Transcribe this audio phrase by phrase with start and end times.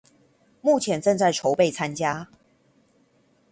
[0.61, 2.27] 目前正在籌備參加